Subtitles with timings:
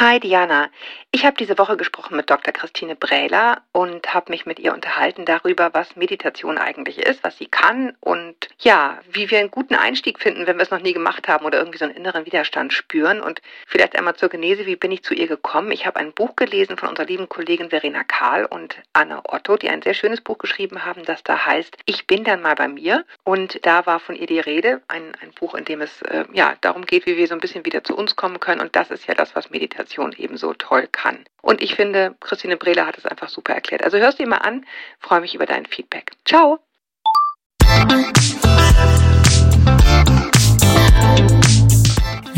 [0.00, 0.70] Hi Diana,
[1.10, 2.52] ich habe diese Woche gesprochen mit Dr.
[2.52, 7.46] Christine Brähler und habe mich mit ihr unterhalten darüber, was Meditation eigentlich ist, was sie
[7.46, 11.26] kann und ja, wie wir einen guten Einstieg finden, wenn wir es noch nie gemacht
[11.26, 13.20] haben oder irgendwie so einen inneren Widerstand spüren.
[13.20, 15.72] Und vielleicht einmal zur Genese, wie bin ich zu ihr gekommen?
[15.72, 19.70] Ich habe ein Buch gelesen von unserer lieben Kollegin Verena Kahl und Anne Otto, die
[19.70, 23.04] ein sehr schönes Buch geschrieben haben, das da heißt Ich bin dann mal bei mir.
[23.24, 26.54] Und da war von ihr die Rede, ein, ein Buch, in dem es äh, ja
[26.60, 28.60] darum geht, wie wir so ein bisschen wieder zu uns kommen können.
[28.60, 31.24] Und das ist ja das, was Meditation Meditation ebenso toll kann.
[31.40, 33.82] Und ich finde, Christine Brehler hat es einfach super erklärt.
[33.82, 34.66] Also hörst dir mal an,
[35.00, 36.12] freue mich über dein Feedback.
[36.24, 36.58] Ciao!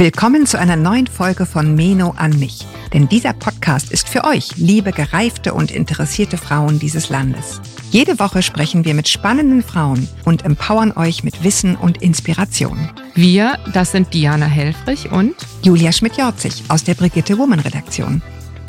[0.01, 2.67] Willkommen zu einer neuen Folge von Meno an mich.
[2.95, 7.61] Denn dieser Podcast ist für euch, liebe gereifte und interessierte Frauen dieses Landes.
[7.91, 12.89] Jede Woche sprechen wir mit spannenden Frauen und empowern euch mit Wissen und Inspiration.
[13.15, 18.23] Wir, das sind Diana Helfrich und Julia Schmidt-Jorzig aus der Brigitte Woman Redaktion.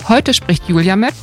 [0.10, 1.14] Heute spricht Julia mit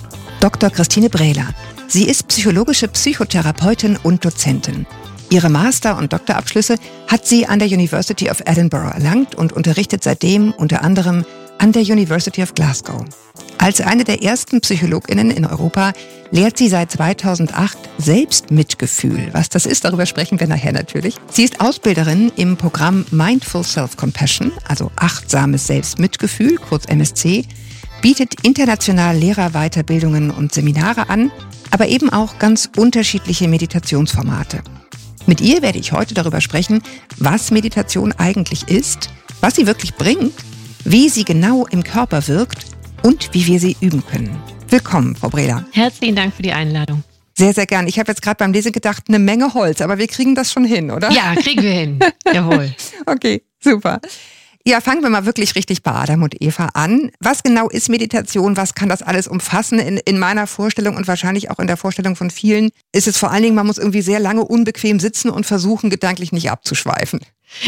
[0.41, 0.70] Dr.
[0.70, 1.48] Christine Brehler.
[1.86, 4.86] Sie ist psychologische Psychotherapeutin und Dozentin.
[5.31, 6.77] Ihre Master- und Doktorabschlüsse
[7.07, 11.25] hat sie an der University of Edinburgh erlangt und unterrichtet seitdem unter anderem
[11.59, 13.05] an der University of Glasgow.
[13.59, 15.93] Als eine der ersten Psychologinnen in Europa
[16.31, 19.29] lehrt sie seit 2008 Selbstmitgefühl.
[19.33, 21.17] Was das ist, darüber sprechen wir nachher natürlich.
[21.31, 27.45] Sie ist Ausbilderin im Programm Mindful Self-Compassion, also achtsames Selbstmitgefühl, kurz MSC,
[28.01, 31.33] bietet international Lehrerweiterbildungen und Seminare an,
[31.70, 34.63] aber eben auch ganz unterschiedliche Meditationsformate.
[35.29, 36.83] Mit ihr werde ich heute darüber sprechen,
[37.19, 39.11] was Meditation eigentlich ist,
[39.43, 40.33] was sie wirklich bringt,
[40.85, 42.65] wie sie genau im Körper wirkt
[43.03, 44.41] und wie wir sie üben können.
[44.70, 45.67] Willkommen, Frau Brela.
[45.73, 47.05] Herzlichen Dank für die Einladung.
[47.37, 47.87] Sehr, sehr gern.
[47.89, 50.65] Ich habe jetzt gerade beim Lesen gedacht, eine Menge Holz, aber wir kriegen das schon
[50.65, 51.11] hin, oder?
[51.11, 52.01] Ja, kriegen wir hin.
[52.33, 52.75] Jawohl.
[53.05, 54.01] okay, super.
[54.64, 57.11] Ja, fangen wir mal wirklich richtig bei Adam und Eva an.
[57.20, 58.56] Was genau ist Meditation?
[58.56, 59.78] Was kann das alles umfassen?
[59.78, 63.31] In, in meiner Vorstellung und wahrscheinlich auch in der Vorstellung von vielen ist es vor
[63.31, 67.20] allen Dingen, man muss irgendwie sehr lange unbequem sitzen und versuchen, gedanklich nicht abzuschweifen.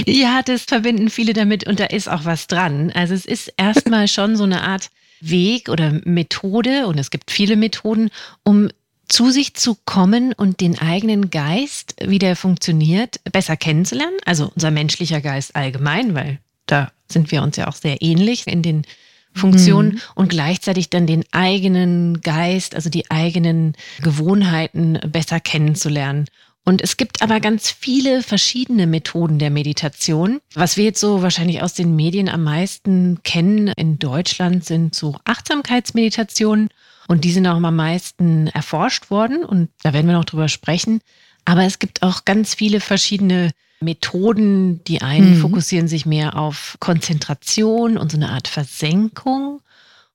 [0.04, 2.92] Ja, das verbinden viele damit und da ist auch was dran.
[2.94, 4.90] Also es ist erstmal schon so eine Art
[5.20, 8.10] Weg oder Methode, und es gibt viele Methoden,
[8.42, 8.68] um
[9.08, 14.16] zu sich zu kommen und den eigenen Geist, wie der funktioniert, besser kennenzulernen.
[14.24, 16.38] Also unser menschlicher Geist allgemein, weil
[16.70, 18.84] da sind wir uns ja auch sehr ähnlich in den
[19.32, 20.00] Funktionen mhm.
[20.16, 26.26] und gleichzeitig dann den eigenen Geist, also die eigenen Gewohnheiten besser kennenzulernen.
[26.64, 30.40] Und es gibt aber ganz viele verschiedene Methoden der Meditation.
[30.54, 35.16] Was wir jetzt so wahrscheinlich aus den Medien am meisten kennen in Deutschland sind so
[35.24, 36.68] Achtsamkeitsmeditationen
[37.08, 41.00] und die sind auch am meisten erforscht worden und da werden wir noch drüber sprechen.
[41.44, 44.84] Aber es gibt auch ganz viele verschiedene Methoden.
[44.84, 45.40] Die einen mhm.
[45.40, 49.60] fokussieren sich mehr auf Konzentration und so eine Art Versenkung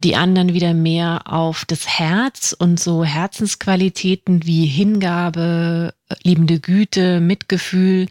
[0.03, 5.93] die anderen wieder mehr auf das Herz und so Herzensqualitäten wie Hingabe,
[6.23, 8.07] liebende Güte, Mitgefühl.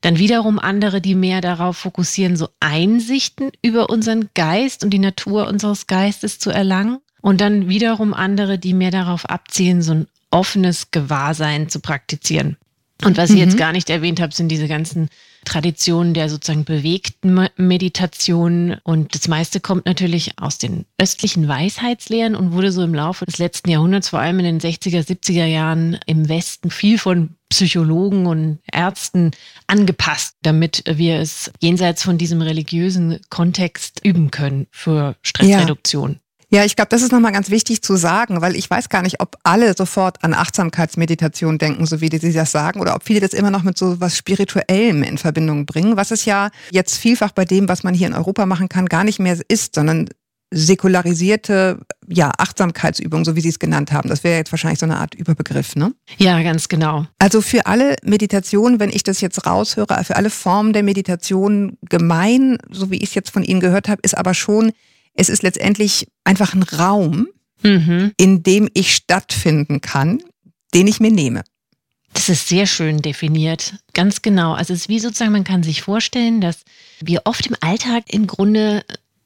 [0.00, 5.46] Dann wiederum andere, die mehr darauf fokussieren, so Einsichten über unseren Geist und die Natur
[5.46, 6.98] unseres Geistes zu erlangen.
[7.20, 12.56] Und dann wiederum andere, die mehr darauf abzielen, so ein offenes Gewahrsein zu praktizieren.
[13.04, 13.36] Und was mhm.
[13.36, 13.58] ich jetzt mhm.
[13.58, 15.08] gar nicht erwähnt habe, sind diese ganzen
[15.44, 18.76] Traditionen der sozusagen bewegten Meditation.
[18.82, 23.38] Und das meiste kommt natürlich aus den östlichen Weisheitslehren und wurde so im Laufe des
[23.38, 28.58] letzten Jahrhunderts, vor allem in den 60er, 70er Jahren im Westen viel von Psychologen und
[28.72, 29.30] Ärzten
[29.68, 36.12] angepasst, damit wir es jenseits von diesem religiösen Kontext üben können für Stressreduktion.
[36.12, 36.18] Ja.
[36.50, 39.20] Ja, ich glaube, das ist nochmal ganz wichtig zu sagen, weil ich weiß gar nicht,
[39.20, 43.32] ob alle sofort an Achtsamkeitsmeditation denken, so wie die, das sagen, oder ob viele das
[43.32, 47.44] immer noch mit so was Spirituellem in Verbindung bringen, was es ja jetzt vielfach bei
[47.44, 50.08] dem, was man hier in Europa machen kann, gar nicht mehr ist, sondern
[50.52, 54.08] säkularisierte ja, Achtsamkeitsübung, so wie Sie es genannt haben.
[54.08, 55.92] Das wäre jetzt wahrscheinlich so eine Art Überbegriff, ne?
[56.18, 57.06] Ja, ganz genau.
[57.18, 62.58] Also für alle Meditationen, wenn ich das jetzt raushöre, für alle Formen der Meditation gemein,
[62.70, 64.70] so wie ich es jetzt von Ihnen gehört habe, ist aber schon
[65.16, 67.28] es ist letztendlich einfach ein Raum,
[67.62, 68.12] mhm.
[68.16, 70.22] in dem ich stattfinden kann,
[70.74, 71.42] den ich mir nehme.
[72.12, 73.74] Das ist sehr schön definiert.
[73.92, 74.54] Ganz genau.
[74.54, 76.62] Also es ist wie sozusagen, man kann sich vorstellen, dass
[77.00, 78.84] wir oft im Alltag im Grunde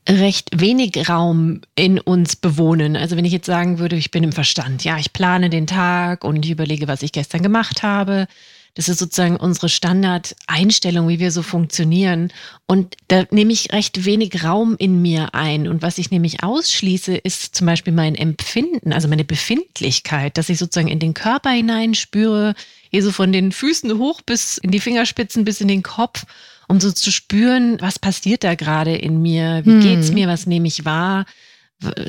[0.08, 2.96] recht wenig Raum in uns bewohnen.
[2.96, 6.24] Also wenn ich jetzt sagen würde, ich bin im Verstand, ja, ich plane den Tag
[6.24, 8.26] und ich überlege, was ich gestern gemacht habe,
[8.74, 12.32] das ist sozusagen unsere Standardeinstellung, wie wir so funktionieren.
[12.66, 15.68] Und da nehme ich recht wenig Raum in mir ein.
[15.68, 20.58] Und was ich nämlich ausschließe, ist zum Beispiel mein Empfinden, also meine Befindlichkeit, dass ich
[20.58, 22.54] sozusagen in den Körper hinein spüre,
[22.90, 26.24] hier so von den Füßen hoch bis in die Fingerspitzen bis in den Kopf,
[26.68, 29.80] um so zu spüren, was passiert da gerade in mir, wie hm.
[29.80, 31.26] geht's mir, was nehme ich wahr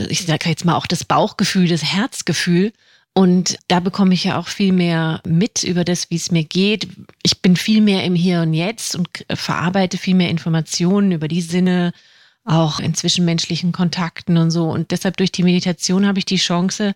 [0.09, 2.73] ich sage jetzt mal auch das Bauchgefühl, das Herzgefühl.
[3.13, 6.87] Und da bekomme ich ja auch viel mehr mit über das, wie es mir geht.
[7.23, 11.41] Ich bin viel mehr im Hier und Jetzt und verarbeite viel mehr Informationen über die
[11.41, 11.91] Sinne,
[12.45, 14.69] auch in zwischenmenschlichen Kontakten und so.
[14.69, 16.93] Und deshalb durch die Meditation habe ich die Chance,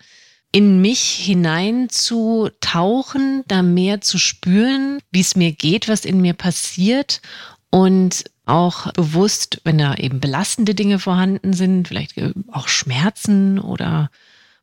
[0.52, 6.22] in mich hinein zu tauchen, da mehr zu spüren, wie es mir geht, was in
[6.22, 7.22] mir passiert
[7.72, 12.14] und auch bewusst, wenn da eben belastende Dinge vorhanden sind, vielleicht
[12.52, 14.10] auch Schmerzen oder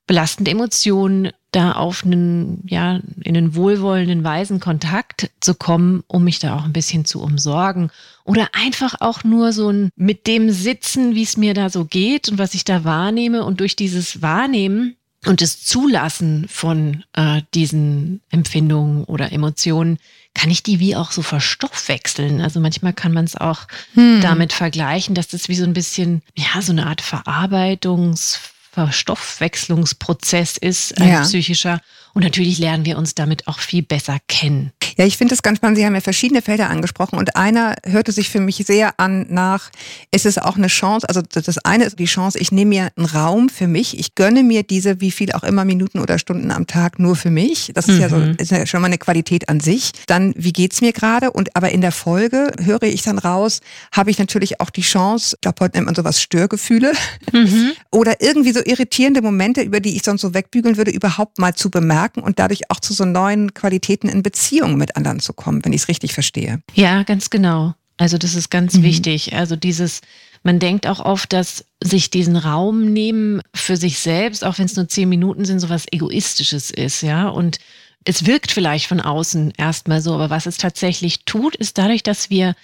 [0.07, 6.39] belastende Emotionen, da auf einen, ja, in einen wohlwollenden, weisen Kontakt zu kommen, um mich
[6.39, 7.91] da auch ein bisschen zu umsorgen.
[8.25, 12.31] Oder einfach auch nur so ein mit dem Sitzen, wie es mir da so geht
[12.31, 14.97] und was ich da wahrnehme und durch dieses Wahrnehmen
[15.27, 19.99] und das Zulassen von äh, diesen Empfindungen oder Emotionen
[20.35, 22.41] kann ich die wie auch so verstoffwechseln.
[22.41, 24.21] Also manchmal kann man es auch hm.
[24.23, 30.99] damit vergleichen, dass das wie so ein bisschen, ja, so eine Art Verarbeitungs- Verstoffwechslungsprozess ist,
[30.99, 31.23] ein ja.
[31.23, 31.81] psychischer.
[32.15, 34.73] Und natürlich lernen wir uns damit auch viel besser kennen.
[34.99, 35.79] Ja, ich finde es ganz spannend.
[35.79, 39.71] Sie haben ja verschiedene Felder angesprochen und einer hörte sich für mich sehr an nach,
[40.11, 43.07] ist es auch eine Chance, also das eine ist die Chance, ich nehme mir einen
[43.07, 46.67] Raum für mich, ich gönne mir diese, wie viel auch immer Minuten oder Stunden am
[46.67, 47.71] Tag nur für mich.
[47.75, 48.01] Das ist mhm.
[48.01, 48.37] ja so, mhm.
[48.39, 49.93] ist ja schon mal eine Qualität an sich.
[50.07, 51.31] Dann, wie geht's mir gerade?
[51.31, 53.61] Und aber in der Folge höre ich dann raus,
[53.93, 56.93] habe ich natürlich auch die Chance, ich glaube, heute nennt man sowas Störgefühle
[57.33, 57.73] mhm.
[57.91, 61.71] oder irgendwie so irritierende Momente, über die ich sonst so wegbügeln würde, überhaupt mal zu
[61.71, 65.73] bemerken und dadurch auch zu so neuen Qualitäten in Beziehungen mit anderen zu kommen, wenn
[65.73, 66.63] ich es richtig verstehe.
[66.75, 67.75] Ja, ganz genau.
[67.97, 68.83] Also das ist ganz mhm.
[68.83, 69.35] wichtig.
[69.35, 70.01] Also dieses,
[70.43, 74.77] man denkt auch oft, dass sich diesen Raum nehmen für sich selbst, auch wenn es
[74.77, 77.29] nur zehn Minuten sind, so was Egoistisches ist, ja.
[77.29, 77.59] Und
[78.05, 82.31] es wirkt vielleicht von außen erstmal so, aber was es tatsächlich tut, ist dadurch, dass
[82.31, 82.55] wir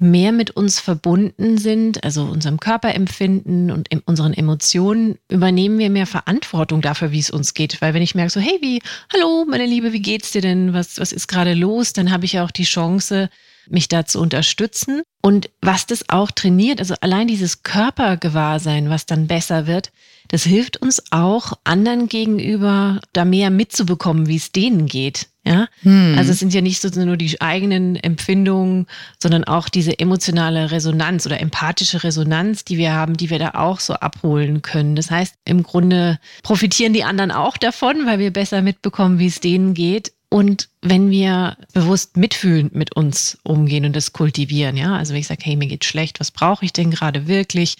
[0.00, 6.80] mehr mit uns verbunden sind, also unserem Körperempfinden und unseren Emotionen, übernehmen wir mehr Verantwortung
[6.80, 7.80] dafür, wie es uns geht.
[7.82, 8.82] Weil wenn ich merke so, hey, wie,
[9.12, 10.72] hallo, meine Liebe, wie geht's dir denn?
[10.72, 11.92] Was, was ist gerade los?
[11.92, 13.28] Dann habe ich ja auch die Chance,
[13.68, 15.02] mich da zu unterstützen.
[15.22, 19.92] Und was das auch trainiert, also allein dieses Körpergewahrsein, was dann besser wird,
[20.28, 25.29] das hilft uns auch, anderen gegenüber da mehr mitzubekommen, wie es denen geht.
[25.42, 26.16] Ja, hm.
[26.18, 28.86] also es sind ja nicht so nur die eigenen Empfindungen,
[29.18, 33.80] sondern auch diese emotionale Resonanz oder empathische Resonanz, die wir haben, die wir da auch
[33.80, 34.96] so abholen können.
[34.96, 39.40] Das heißt, im Grunde profitieren die anderen auch davon, weil wir besser mitbekommen, wie es
[39.40, 40.12] denen geht.
[40.28, 45.26] Und wenn wir bewusst mitfühlend mit uns umgehen und das kultivieren, ja, also wenn ich
[45.26, 47.76] sage, hey, mir geht schlecht, was brauche ich denn gerade wirklich,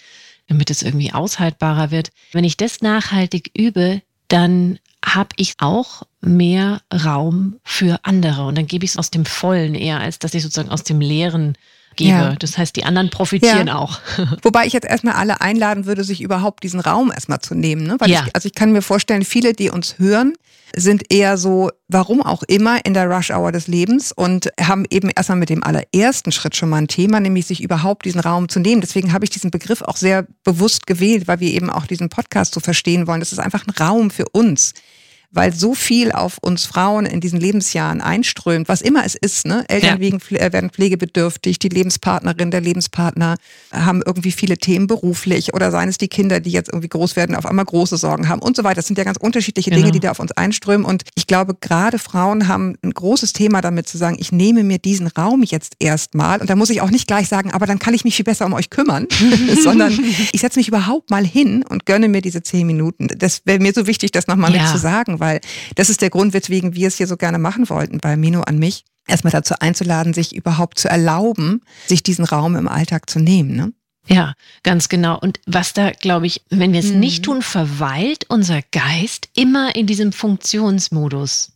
[0.47, 2.09] damit es irgendwie aushaltbarer wird.
[2.33, 8.45] Wenn ich das nachhaltig übe, dann habe ich auch mehr Raum für andere.
[8.45, 11.01] Und dann gebe ich es aus dem Vollen eher, als dass ich sozusagen aus dem
[11.01, 11.57] Leeren
[11.95, 12.09] gebe.
[12.09, 12.35] Ja.
[12.35, 13.75] Das heißt, die anderen profitieren ja.
[13.75, 13.99] auch.
[14.41, 17.83] Wobei ich jetzt erstmal alle einladen würde, sich überhaupt diesen Raum erstmal zu nehmen.
[17.83, 17.95] Ne?
[17.99, 18.23] Weil ja.
[18.25, 20.33] ich, also ich kann mir vorstellen, viele, die uns hören,
[20.75, 25.37] sind eher so, warum auch immer, in der Rush-Hour des Lebens und haben eben erstmal
[25.37, 28.79] mit dem allerersten Schritt schon mal ein Thema, nämlich sich überhaupt diesen Raum zu nehmen.
[28.79, 32.53] Deswegen habe ich diesen Begriff auch sehr bewusst gewählt, weil wir eben auch diesen Podcast
[32.53, 33.19] so verstehen wollen.
[33.19, 34.73] Das ist einfach ein Raum für uns
[35.31, 39.45] weil so viel auf uns Frauen in diesen Lebensjahren einströmt, was immer es ist.
[39.45, 39.63] Ne?
[39.67, 40.37] Eltern ja.
[40.37, 43.37] Äh, werden pflegebedürftig, die Lebenspartnerin, der Lebenspartner
[43.71, 47.35] haben irgendwie viele Themen beruflich oder seien es die Kinder, die jetzt irgendwie groß werden,
[47.35, 48.75] auf einmal große Sorgen haben und so weiter.
[48.75, 49.81] Das sind ja ganz unterschiedliche genau.
[49.81, 50.85] Dinge, die da auf uns einströmen.
[50.85, 54.79] Und ich glaube, gerade Frauen haben ein großes Thema damit zu sagen, ich nehme mir
[54.79, 56.41] diesen Raum jetzt erstmal.
[56.41, 58.45] Und da muss ich auch nicht gleich sagen, aber dann kann ich mich viel besser
[58.45, 59.07] um euch kümmern,
[59.63, 59.97] sondern
[60.33, 63.07] ich setze mich überhaupt mal hin und gönne mir diese zehn Minuten.
[63.17, 64.63] Das wäre mir so wichtig, das nochmal ja.
[64.63, 65.39] mit zu sagen, weil
[65.75, 68.59] das ist der Grund, weswegen wir es hier so gerne machen wollten bei Mino an
[68.59, 68.83] mich.
[69.07, 73.55] Erstmal dazu einzuladen, sich überhaupt zu erlauben, sich diesen Raum im Alltag zu nehmen.
[73.55, 73.73] Ne?
[74.07, 75.17] Ja, ganz genau.
[75.19, 76.99] Und was da, glaube ich, wenn wir es mhm.
[76.99, 81.53] nicht tun, verweilt unser Geist immer in diesem Funktionsmodus.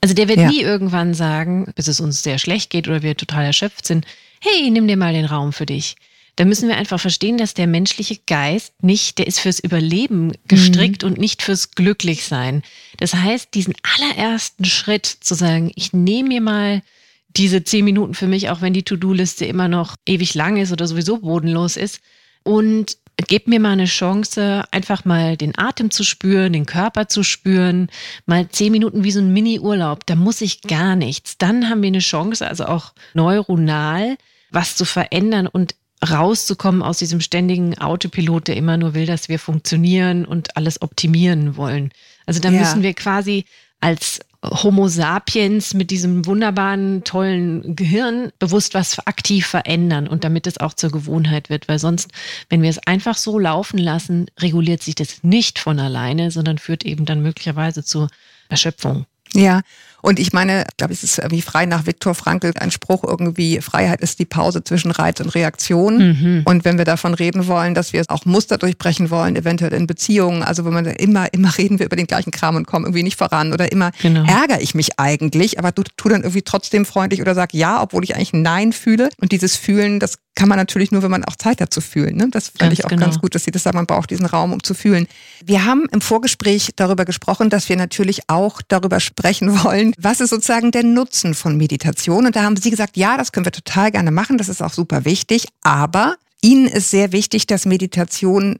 [0.00, 0.48] Also der wird ja.
[0.48, 4.06] nie irgendwann sagen, bis es uns sehr schlecht geht oder wir total erschöpft sind,
[4.40, 5.96] hey, nimm dir mal den Raum für dich.
[6.36, 11.02] Da müssen wir einfach verstehen, dass der menschliche Geist nicht, der ist fürs Überleben gestrickt
[11.02, 11.10] mhm.
[11.10, 12.62] und nicht fürs Glücklichsein.
[13.04, 16.82] Das heißt, diesen allerersten Schritt zu sagen, ich nehme mir mal
[17.28, 20.86] diese zehn Minuten für mich, auch wenn die To-Do-Liste immer noch ewig lang ist oder
[20.86, 22.00] sowieso bodenlos ist.
[22.44, 22.96] Und
[23.28, 27.90] gib mir mal eine Chance, einfach mal den Atem zu spüren, den Körper zu spüren,
[28.24, 30.06] mal zehn Minuten wie so ein Mini-Urlaub.
[30.06, 31.36] Da muss ich gar nichts.
[31.36, 34.16] Dann haben wir eine Chance, also auch neuronal
[34.50, 35.74] was zu verändern und
[36.08, 41.56] rauszukommen aus diesem ständigen Autopilot, der immer nur will, dass wir funktionieren und alles optimieren
[41.56, 41.90] wollen.
[42.26, 42.60] Also da ja.
[42.60, 43.44] müssen wir quasi
[43.80, 50.58] als Homo sapiens mit diesem wunderbaren, tollen Gehirn bewusst was aktiv verändern und damit es
[50.58, 51.68] auch zur Gewohnheit wird.
[51.68, 52.10] Weil sonst,
[52.50, 56.84] wenn wir es einfach so laufen lassen, reguliert sich das nicht von alleine, sondern führt
[56.84, 58.08] eben dann möglicherweise zu
[58.48, 59.06] Erschöpfung.
[59.32, 59.62] Ja,
[60.04, 63.62] und ich meine, ich glaube, es ist irgendwie frei nach Viktor Frankl ein Spruch irgendwie,
[63.62, 65.96] Freiheit ist die Pause zwischen Reiz und Reaktion.
[65.96, 66.42] Mhm.
[66.44, 70.42] Und wenn wir davon reden wollen, dass wir auch Muster durchbrechen wollen, eventuell in Beziehungen,
[70.42, 73.16] also wenn man immer, immer reden wir über den gleichen Kram und kommen irgendwie nicht
[73.16, 74.24] voran oder immer genau.
[74.24, 78.04] ärgere ich mich eigentlich, aber du tu dann irgendwie trotzdem freundlich oder sag ja, obwohl
[78.04, 79.08] ich eigentlich Nein fühle.
[79.22, 82.16] Und dieses Fühlen, das kann man natürlich nur, wenn man auch Zeit hat zu fühlen.
[82.16, 82.28] Ne?
[82.30, 83.02] Das fand ich auch genau.
[83.02, 85.06] ganz gut, dass Sie das sagen, man braucht diesen Raum, um zu fühlen.
[85.44, 90.30] Wir haben im Vorgespräch darüber gesprochen, dass wir natürlich auch darüber sprechen wollen, was ist
[90.30, 92.26] sozusagen der Nutzen von Meditation.
[92.26, 94.72] Und da haben Sie gesagt, ja, das können wir total gerne machen, das ist auch
[94.72, 98.58] super wichtig, aber Ihnen ist sehr wichtig, dass Meditation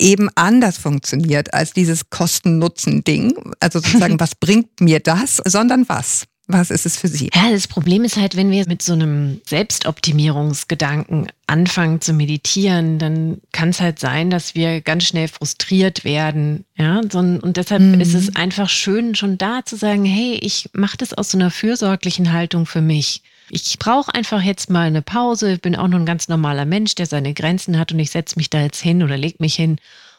[0.00, 3.34] eben anders funktioniert als dieses Kosten-Nutzen-Ding.
[3.60, 6.24] Also sozusagen, was bringt mir das, sondern was?
[6.46, 7.30] Was ist es für Sie?
[7.34, 13.40] Ja, das Problem ist halt, wenn wir mit so einem Selbstoptimierungsgedanken anfangen zu meditieren, dann
[13.52, 16.66] kann es halt sein, dass wir ganz schnell frustriert werden.
[16.76, 18.00] Ja, und deshalb mhm.
[18.00, 21.50] ist es einfach schön, schon da zu sagen, hey, ich mache das aus so einer
[21.50, 23.22] fürsorglichen Haltung für mich.
[23.48, 25.54] Ich brauche einfach jetzt mal eine Pause.
[25.54, 28.36] Ich bin auch nur ein ganz normaler Mensch, der seine Grenzen hat und ich setze
[28.36, 29.78] mich da jetzt hin oder leg mich hin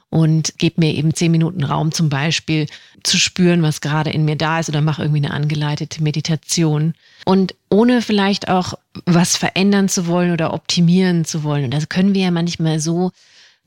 [0.10, 2.67] und gebe mir eben zehn Minuten Raum zum Beispiel
[3.06, 6.94] zu spüren, was gerade in mir da ist oder mache irgendwie eine angeleitete Meditation.
[7.26, 8.74] Und ohne vielleicht auch
[9.06, 11.66] was verändern zu wollen oder optimieren zu wollen.
[11.66, 13.12] Und das können wir ja manchmal so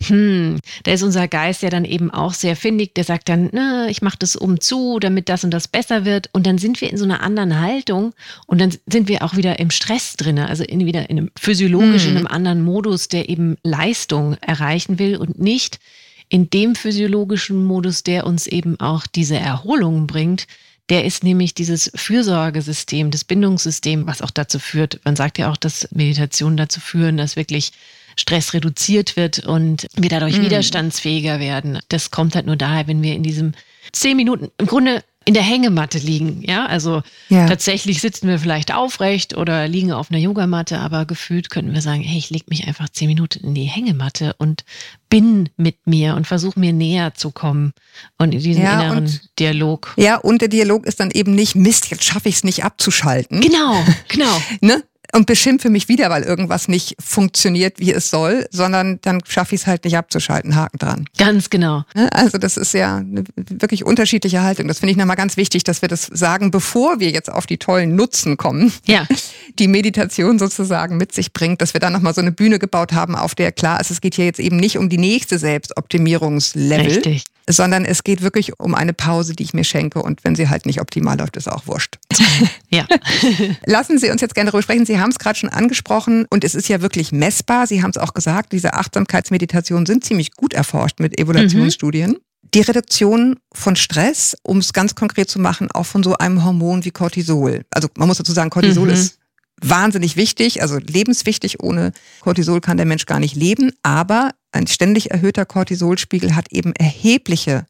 [0.06, 3.88] hm, da ist unser Geist ja dann eben auch sehr findig, der sagt dann, ne,
[3.90, 6.30] ich mache das um zu, damit das und das besser wird.
[6.32, 8.14] Und dann sind wir in so einer anderen Haltung
[8.46, 12.04] und dann sind wir auch wieder im Stress drin, also in, wieder in einem physiologisch,
[12.04, 12.12] hm.
[12.12, 15.80] in einem anderen Modus, der eben Leistung erreichen will und nicht
[16.28, 20.46] in dem physiologischen Modus, der uns eben auch diese Erholung bringt,
[20.88, 25.56] der ist nämlich dieses Fürsorgesystem, das Bindungssystem, was auch dazu führt, man sagt ja auch,
[25.56, 27.72] dass Meditationen dazu führen, dass wirklich
[28.16, 30.42] Stress reduziert wird und wir dadurch mm.
[30.42, 31.78] widerstandsfähiger werden.
[31.88, 33.52] Das kommt halt nur daher, wenn wir in diesem
[33.92, 36.42] zehn Minuten, im Grunde in der Hängematte liegen.
[36.42, 37.46] Ja, also ja.
[37.46, 42.00] tatsächlich sitzen wir vielleicht aufrecht oder liegen auf einer Yogamatte, aber gefühlt könnten wir sagen,
[42.00, 44.64] hey, ich lege mich einfach zehn Minuten in die Hängematte und
[45.10, 47.74] bin mit mir und versuche mir näher zu kommen
[48.16, 49.92] und in diesen ja, inneren und, Dialog.
[49.98, 53.42] Ja, und der Dialog ist dann eben nicht, Mist, jetzt schaffe ich es nicht abzuschalten.
[53.42, 54.40] Genau, genau.
[54.62, 54.82] ne?
[55.14, 59.62] Und beschimpfe mich wieder, weil irgendwas nicht funktioniert, wie es soll, sondern dann schaffe ich
[59.62, 60.54] es halt nicht abzuschalten.
[60.54, 61.08] Haken dran.
[61.16, 61.84] Ganz genau.
[61.94, 62.12] Ne?
[62.12, 64.68] Also das ist ja eine wirklich unterschiedliche Haltung.
[64.68, 67.58] Das finde ich nochmal ganz wichtig, dass wir das sagen, bevor wir jetzt auf die
[67.58, 69.06] tollen Nutzen kommen, ja.
[69.58, 73.14] die Meditation sozusagen mit sich bringt, dass wir dann nochmal so eine Bühne gebaut haben,
[73.16, 76.86] auf der klar ist, es geht hier jetzt eben nicht um die nächste Selbstoptimierungslevel.
[76.86, 80.02] Richtig sondern es geht wirklich um eine Pause, die ich mir schenke.
[80.02, 81.96] Und wenn sie halt nicht optimal läuft, ist auch wurscht.
[82.70, 82.86] ja.
[83.66, 84.86] Lassen Sie uns jetzt gerne darüber sprechen.
[84.86, 87.66] Sie haben es gerade schon angesprochen und es ist ja wirklich messbar.
[87.66, 92.12] Sie haben es auch gesagt, diese Achtsamkeitsmeditationen sind ziemlich gut erforscht mit Evaluationsstudien.
[92.12, 92.18] Mhm.
[92.54, 96.84] Die Reduktion von Stress, um es ganz konkret zu machen, auch von so einem Hormon
[96.84, 97.62] wie Cortisol.
[97.70, 98.94] Also man muss dazu sagen, Cortisol mhm.
[98.94, 99.18] ist
[99.60, 101.62] wahnsinnig wichtig, also lebenswichtig.
[101.62, 103.72] Ohne Cortisol kann der Mensch gar nicht leben.
[103.82, 107.66] Aber ein ständig erhöhter Cortisolspiegel hat eben erhebliche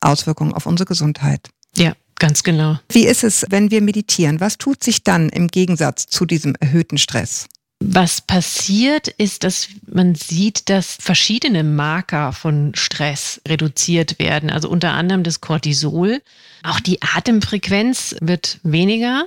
[0.00, 1.48] Auswirkungen auf unsere Gesundheit.
[1.76, 2.78] Ja, ganz genau.
[2.88, 4.40] Wie ist es, wenn wir meditieren?
[4.40, 7.48] Was tut sich dann im Gegensatz zu diesem erhöhten Stress?
[7.84, 14.50] Was passiert, ist, dass man sieht, dass verschiedene Marker von Stress reduziert werden.
[14.50, 16.22] Also unter anderem das Cortisol.
[16.62, 19.26] Auch die Atemfrequenz wird weniger.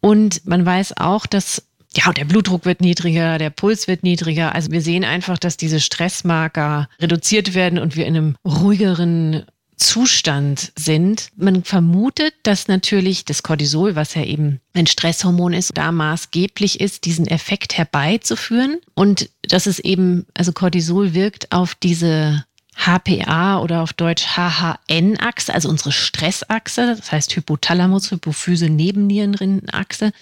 [0.00, 1.62] Und man weiß auch, dass
[1.96, 4.54] ja, der Blutdruck wird niedriger, der Puls wird niedriger.
[4.54, 10.72] Also wir sehen einfach, dass diese Stressmarker reduziert werden und wir in einem ruhigeren Zustand
[10.76, 11.30] sind.
[11.36, 17.04] Man vermutet, dass natürlich das Cortisol, was ja eben ein Stresshormon ist, da maßgeblich ist,
[17.04, 22.44] diesen Effekt herbeizuführen und dass es eben, also Cortisol wirkt auf diese
[22.76, 30.12] HPA oder auf Deutsch HHN-Achse, also unsere Stressachse, das heißt Hypothalamus, Hypophyse, Nebennierenrindenachse.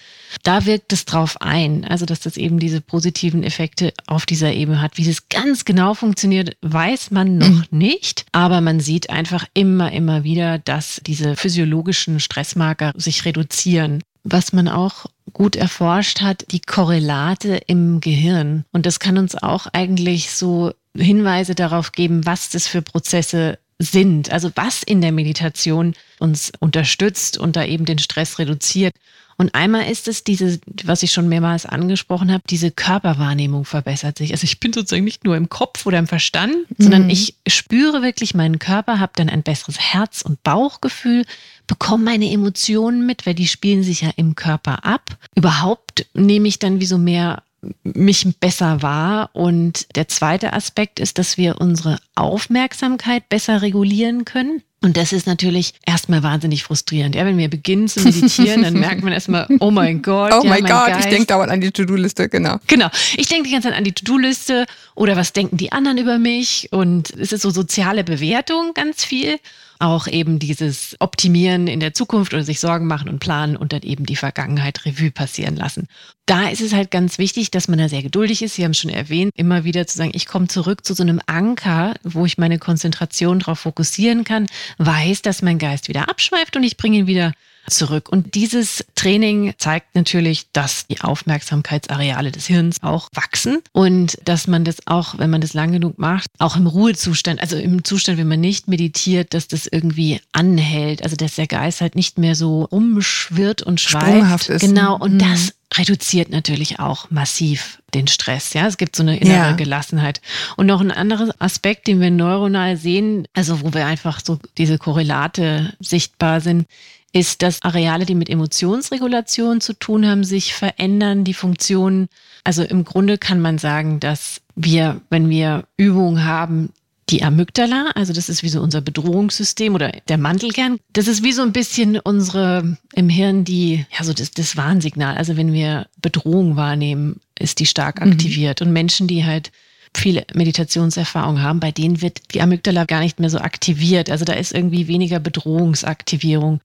[0.43, 4.81] Da wirkt es drauf ein, also dass das eben diese positiven Effekte auf dieser Ebene
[4.81, 4.97] hat.
[4.97, 7.65] Wie das ganz genau funktioniert, weiß man noch mhm.
[7.71, 14.01] nicht, aber man sieht einfach immer, immer wieder, dass diese physiologischen Stressmarker sich reduzieren.
[14.27, 18.65] Was man auch gut erforscht hat, die Korrelate im Gehirn.
[18.71, 24.31] Und das kann uns auch eigentlich so Hinweise darauf geben, was das für Prozesse sind,
[24.31, 28.93] also was in der Meditation uns unterstützt und da eben den Stress reduziert.
[29.37, 34.31] Und einmal ist es diese, was ich schon mehrmals angesprochen habe, diese Körperwahrnehmung verbessert sich.
[34.31, 36.83] Also ich bin sozusagen nicht nur im Kopf oder im Verstand, mhm.
[36.83, 41.25] sondern ich spüre wirklich meinen Körper, habe dann ein besseres Herz- und Bauchgefühl,
[41.67, 45.17] bekomme meine Emotionen mit, weil die spielen sich ja im Körper ab.
[45.35, 47.43] Überhaupt nehme ich dann wie so mehr
[47.83, 49.29] mich besser wahr.
[49.33, 54.61] Und der zweite Aspekt ist, dass wir unsere Aufmerksamkeit besser regulieren können.
[54.85, 57.15] Und das ist natürlich erstmal wahnsinnig frustrierend.
[57.15, 60.31] Ja, wenn wir beginnen zu meditieren, dann merkt man erstmal, oh mein Gott.
[60.31, 61.05] Oh ja, mein Gott, Geist.
[61.05, 62.57] ich denke dauernd an die To-Do-Liste, genau.
[62.67, 62.89] Genau.
[63.17, 66.67] Ich denke die ganze Zeit an die To-Do-Liste oder was denken die anderen über mich?
[66.71, 69.39] Und es ist so soziale Bewertung ganz viel
[69.79, 73.81] auch eben dieses Optimieren in der Zukunft oder sich Sorgen machen und planen und dann
[73.81, 75.87] eben die Vergangenheit Revue passieren lassen.
[76.25, 78.55] Da ist es halt ganz wichtig, dass man da sehr geduldig ist.
[78.55, 81.21] Sie haben es schon erwähnt, immer wieder zu sagen, ich komme zurück zu so einem
[81.27, 86.63] Anker, wo ich meine Konzentration darauf fokussieren kann, weiß, dass mein Geist wieder abschweift und
[86.63, 87.33] ich bringe ihn wieder
[87.69, 88.09] zurück.
[88.09, 94.63] Und dieses Training zeigt natürlich, dass die Aufmerksamkeitsareale des Hirns auch wachsen und dass man
[94.63, 98.27] das auch, wenn man das lang genug macht, auch im Ruhezustand, also im Zustand, wenn
[98.27, 102.63] man nicht meditiert, dass das irgendwie anhält, also dass der Geist halt nicht mehr so
[102.63, 104.49] rumschwirrt und schweift.
[104.49, 104.61] Ist.
[104.61, 105.19] Genau, und mhm.
[105.19, 108.53] das reduziert natürlich auch massiv den Stress.
[108.53, 109.51] Ja, es gibt so eine innere ja.
[109.53, 110.21] Gelassenheit.
[110.57, 114.77] Und noch ein anderer Aspekt, den wir neuronal sehen, also wo wir einfach so diese
[114.77, 116.67] Korrelate sichtbar sind,
[117.15, 122.09] ist, dass Areale, die mit Emotionsregulation zu tun haben, sich verändern, die Funktionen.
[122.43, 126.73] Also im Grunde kann man sagen, dass wir, wenn wir Übungen haben,
[127.09, 131.31] die Amygdala, also das ist wie so unser Bedrohungssystem oder der Mantelkern, das ist wie
[131.31, 135.15] so ein bisschen unsere im Hirn die, ja, so das, das Warnsignal.
[135.15, 138.11] Also wenn wir Bedrohung wahrnehmen, ist die stark mhm.
[138.11, 138.61] aktiviert.
[138.61, 139.51] Und Menschen, die halt
[139.95, 144.09] viele Meditationserfahrungen haben, bei denen wird die Amygdala gar nicht mehr so aktiviert.
[144.09, 146.59] Also da ist irgendwie weniger Bedrohungsaktivierung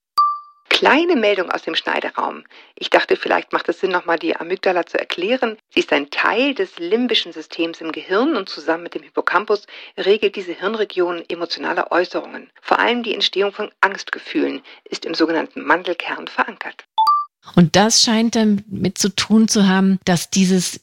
[0.70, 2.44] kleine Meldung aus dem Schneideraum.
[2.74, 5.58] Ich dachte, vielleicht macht es Sinn, nochmal die Amygdala zu erklären.
[5.68, 9.66] Sie ist ein Teil des limbischen Systems im Gehirn und zusammen mit dem Hippocampus
[9.98, 12.50] regelt diese Hirnregion emotionale Äußerungen.
[12.62, 16.86] Vor allem die Entstehung von Angstgefühlen ist im sogenannten Mandelkern verankert.
[17.56, 20.80] Und das scheint damit zu tun zu haben, dass dieses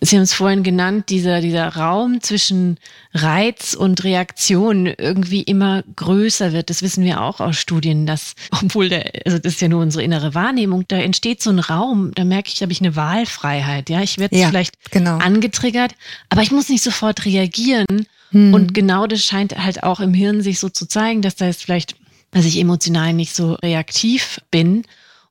[0.00, 2.78] Sie haben es vorhin genannt, dieser, dieser Raum zwischen
[3.12, 6.70] Reiz und Reaktion irgendwie immer größer wird.
[6.70, 10.02] Das wissen wir auch aus Studien, dass, obwohl der, also das ist ja nur unsere
[10.02, 13.90] innere Wahrnehmung, da entsteht so ein Raum, da merke ich, da habe ich eine Wahlfreiheit.
[13.90, 15.18] Ja, ich werde ja, vielleicht genau.
[15.18, 15.94] angetriggert,
[16.28, 18.06] aber ich muss nicht sofort reagieren.
[18.30, 18.54] Hm.
[18.54, 21.62] Und genau das scheint halt auch im Hirn sich so zu zeigen, dass da jetzt
[21.62, 21.96] vielleicht,
[22.30, 24.84] dass ich emotional nicht so reaktiv bin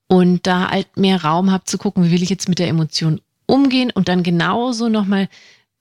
[0.08, 3.22] und da halt mehr Raum habe zu gucken, wie will ich jetzt mit der Emotion
[3.50, 5.28] umgehen und dann genauso nochmal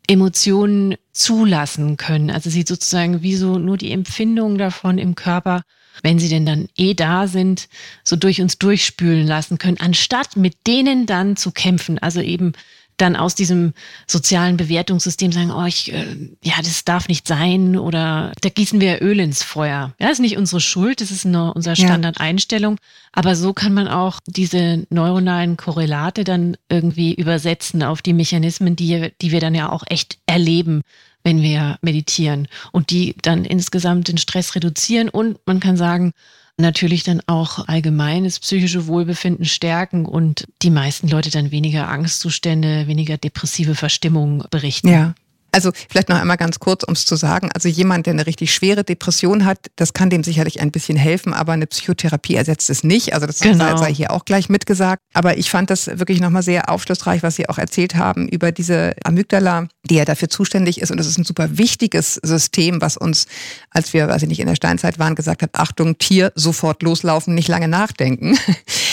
[0.08, 2.30] Emotionen zulassen können.
[2.30, 5.62] Also sie sozusagen wie so nur die Empfindungen davon im Körper,
[6.02, 7.68] wenn sie denn dann eh da sind,
[8.04, 11.98] so durch uns durchspülen lassen können, anstatt mit denen dann zu kämpfen.
[11.98, 12.52] Also eben
[12.98, 13.72] dann aus diesem
[14.06, 16.04] sozialen Bewertungssystem sagen, oh, ich, äh,
[16.42, 19.94] ja, das darf nicht sein oder da gießen wir Öl ins Feuer.
[19.98, 22.74] Ja, das ist nicht unsere Schuld, das ist nur unsere Standardeinstellung.
[22.74, 22.80] Ja.
[23.12, 29.12] Aber so kann man auch diese neuronalen Korrelate dann irgendwie übersetzen auf die Mechanismen, die,
[29.22, 30.82] die wir dann ja auch echt erleben
[31.24, 36.12] wenn wir meditieren und die dann insgesamt den Stress reduzieren und man kann sagen,
[36.58, 43.16] natürlich dann auch allgemeines psychische Wohlbefinden stärken und die meisten Leute dann weniger Angstzustände, weniger
[43.16, 44.88] depressive Verstimmung berichten.
[44.88, 45.14] Ja.
[45.58, 47.50] Also vielleicht noch einmal ganz kurz, um es zu sagen.
[47.52, 51.34] Also jemand, der eine richtig schwere Depression hat, das kann dem sicherlich ein bisschen helfen,
[51.34, 53.12] aber eine Psychotherapie ersetzt es nicht.
[53.12, 53.76] Also das genau.
[53.76, 55.02] sei, hier auch gleich mitgesagt.
[55.14, 58.94] Aber ich fand das wirklich nochmal sehr aufschlussreich, was Sie auch erzählt haben über diese
[59.02, 60.92] Amygdala, die ja dafür zuständig ist.
[60.92, 63.26] Und das ist ein super wichtiges System, was uns,
[63.70, 67.34] als wir, weiß ich nicht, in der Steinzeit waren, gesagt hat, Achtung, Tier, sofort loslaufen,
[67.34, 68.38] nicht lange nachdenken.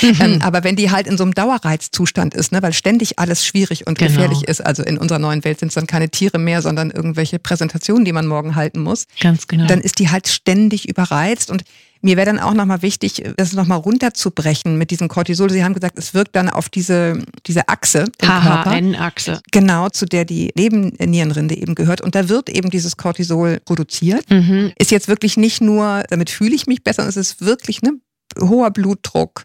[0.02, 0.18] Mhm.
[0.20, 3.88] Ähm, aber wenn die halt in so einem Dauerreizzustand ist, ne, weil ständig alles schwierig
[3.88, 4.12] und genau.
[4.12, 7.40] gefährlich ist, also in unserer neuen Welt sind es dann keine Tiere mehr, sondern irgendwelche
[7.40, 9.06] Präsentationen, die man morgen halten muss.
[9.20, 9.68] Ganz genau.
[9.68, 11.64] Dann ist die halt ständig überreizt und
[12.06, 15.50] mir wäre dann auch nochmal wichtig, das nochmal runterzubrechen mit diesem Cortisol.
[15.50, 19.42] Sie haben gesagt, es wirkt dann auf diese, diese Achse HHN-Achse.
[19.52, 22.02] Genau, zu der die Nebennierenrinde eben gehört.
[22.02, 24.30] Und da wird eben dieses Cortisol produziert.
[24.30, 24.72] Mhm.
[24.78, 27.94] Ist jetzt wirklich nicht nur, damit fühle ich mich besser, es ist wirklich ne,
[28.40, 29.44] hoher Blutdruck,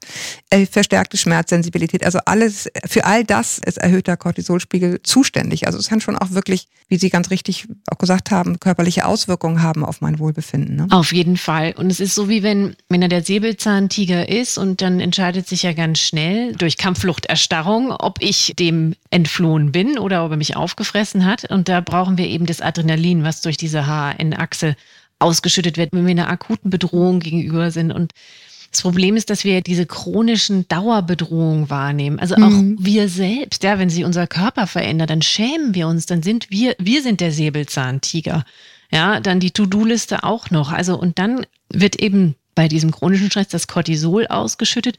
[0.50, 5.66] äh, verstärkte Schmerzsensibilität, also alles, für all das ist erhöhter Cortisolspiegel zuständig.
[5.66, 9.62] Also es kann schon auch wirklich, wie Sie ganz richtig auch gesagt haben, körperliche Auswirkungen
[9.62, 10.76] haben auf mein Wohlbefinden.
[10.76, 10.86] Ne?
[10.90, 11.74] Auf jeden Fall.
[11.76, 15.62] Und es ist so wie wenn, wenn er der Säbelzahntiger ist und dann entscheidet sich
[15.62, 21.24] ja ganz schnell durch Kampffluchterstarrung, ob ich dem entflohen bin oder ob er mich aufgefressen
[21.24, 21.50] hat.
[21.50, 24.76] Und da brauchen wir eben das Adrenalin, was durch diese HN-Achse
[25.20, 27.92] ausgeschüttet wird, wenn wir einer akuten Bedrohung gegenüber sind.
[27.92, 28.12] Und
[28.70, 32.20] Das Problem ist, dass wir diese chronischen Dauerbedrohungen wahrnehmen.
[32.20, 32.76] Also auch mhm.
[32.78, 36.76] wir selbst, ja, wenn sich unser Körper verändert, dann schämen wir uns, dann sind wir,
[36.78, 38.44] wir sind der Säbelzahntiger.
[38.92, 40.72] Ja, dann die To-Do-Liste auch noch.
[40.72, 44.96] Also, und dann wird eben bei diesem chronischen Stress das Cortisol ausgeschüttet.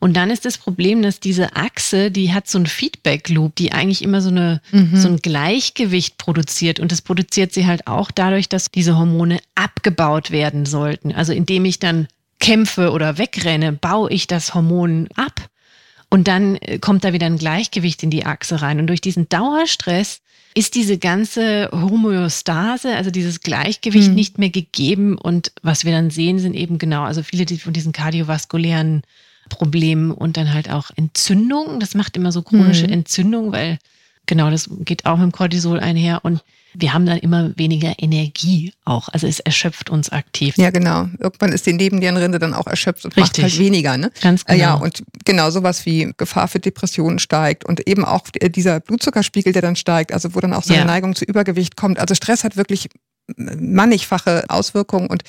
[0.00, 4.02] Und dann ist das Problem, dass diese Achse, die hat so einen Feedback-Loop, die eigentlich
[4.02, 4.96] immer so, eine, mhm.
[4.96, 6.80] so ein Gleichgewicht produziert.
[6.80, 11.12] Und das produziert sie halt auch dadurch, dass diese Hormone abgebaut werden sollten.
[11.12, 12.08] Also indem ich dann
[12.42, 15.48] kämpfe oder wegrenne, baue ich das Hormon ab.
[16.10, 18.78] Und dann äh, kommt da wieder ein Gleichgewicht in die Achse rein.
[18.80, 20.20] Und durch diesen Dauerstress
[20.54, 24.14] ist diese ganze Homöostase, also dieses Gleichgewicht hm.
[24.14, 25.16] nicht mehr gegeben.
[25.16, 29.02] Und was wir dann sehen, sind eben genau, also viele von diesen kardiovaskulären
[29.48, 31.80] Problemen und dann halt auch Entzündungen.
[31.80, 32.92] Das macht immer so chronische hm.
[32.92, 33.78] Entzündungen, weil
[34.26, 36.20] genau, das geht auch mit dem Cortisol einher.
[36.24, 36.42] Und
[36.74, 39.08] wir haben dann immer weniger Energie auch.
[39.08, 40.56] Also es erschöpft uns aktiv.
[40.56, 41.08] Ja, genau.
[41.18, 43.44] Irgendwann ist die Nebennierenrinde dann auch erschöpft und Richtig.
[43.44, 43.96] macht halt weniger.
[43.96, 44.10] Ne?
[44.20, 44.58] Ganz genau.
[44.58, 49.62] Ja, und genau sowas wie Gefahr für Depressionen steigt und eben auch dieser Blutzuckerspiegel, der
[49.62, 50.86] dann steigt, also wo dann auch so eine ja.
[50.86, 51.98] Neigung zu Übergewicht kommt.
[51.98, 52.88] Also Stress hat wirklich
[53.36, 55.24] mannigfache Auswirkungen und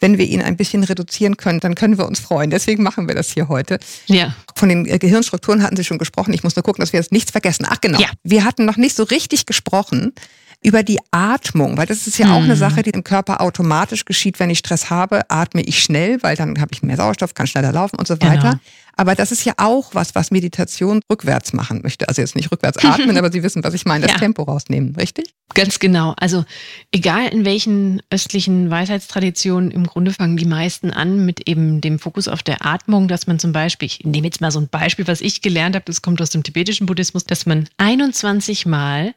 [0.00, 2.50] wenn wir ihn ein bisschen reduzieren können, dann können wir uns freuen.
[2.50, 3.78] Deswegen machen wir das hier heute.
[4.06, 4.34] Ja.
[4.54, 6.32] Von den Gehirnstrukturen hatten Sie schon gesprochen.
[6.32, 7.66] Ich muss nur gucken, dass wir jetzt nichts vergessen.
[7.68, 7.98] Ach genau.
[7.98, 8.08] Ja.
[8.22, 10.12] Wir hatten noch nicht so richtig gesprochen
[10.60, 12.58] über die Atmung, weil das ist ja auch eine mhm.
[12.58, 16.60] Sache, die im Körper automatisch geschieht, wenn ich Stress habe, atme ich schnell, weil dann
[16.60, 18.50] habe ich mehr Sauerstoff, kann schneller laufen und so weiter.
[18.50, 18.60] Genau.
[18.98, 22.08] Aber das ist ja auch was, was Meditation rückwärts machen möchte.
[22.08, 24.18] Also jetzt nicht rückwärts atmen, aber Sie wissen, was ich meine, das ja.
[24.18, 25.32] Tempo rausnehmen, richtig?
[25.54, 26.14] Ganz genau.
[26.18, 26.44] Also
[26.90, 32.26] egal in welchen östlichen Weisheitstraditionen, im Grunde fangen die meisten an mit eben dem Fokus
[32.26, 35.20] auf der Atmung, dass man zum Beispiel, ich nehme jetzt mal so ein Beispiel, was
[35.20, 39.14] ich gelernt habe, das kommt aus dem tibetischen Buddhismus, dass man 21 Mal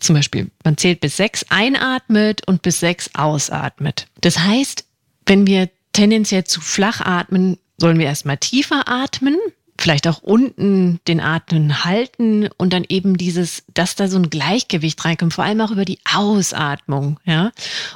[0.00, 4.06] zum Beispiel, man zählt bis sechs einatmet und bis sechs ausatmet.
[4.20, 4.84] Das heißt,
[5.24, 9.36] wenn wir tendenziell zu flach atmen, sollen wir erstmal tiefer atmen,
[9.78, 15.04] vielleicht auch unten den Atmen halten und dann eben dieses, dass da so ein Gleichgewicht
[15.04, 17.50] reinkommt, vor allem auch über die Ausatmung, ja.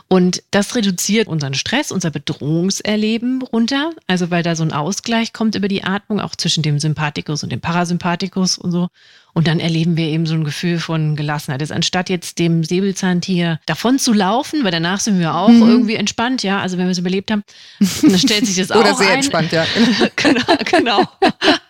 [0.08, 5.54] Und das reduziert unseren Stress, unser Bedrohungserleben runter, also weil da so ein Ausgleich kommt
[5.54, 8.88] über die Atmung, auch zwischen dem Sympathikus und dem Parasympathikus und so.
[9.38, 11.60] Und dann erleben wir eben so ein Gefühl von Gelassenheit.
[11.60, 15.62] Das anstatt jetzt dem Säbelzahntiger davon zu laufen, weil danach sind wir auch mhm.
[15.62, 16.60] irgendwie entspannt, ja.
[16.60, 17.44] Also wenn wir es überlebt haben,
[17.78, 19.18] dann stellt sich das auch Oder sehr ein.
[19.18, 19.64] entspannt, ja.
[20.16, 21.04] genau, genau.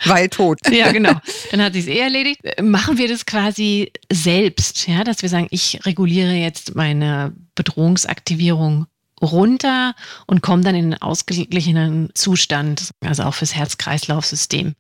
[0.07, 0.61] Weil tot.
[0.71, 1.13] Ja, genau.
[1.51, 2.41] Dann hat sich es eh erledigt.
[2.63, 8.87] Machen wir das quasi selbst, ja, dass wir sagen, ich reguliere jetzt meine Bedrohungsaktivierung
[9.21, 9.95] runter
[10.27, 14.75] und komme dann in einen ausgeglichenen Zustand, also auch fürs Herz-Kreislauf-System.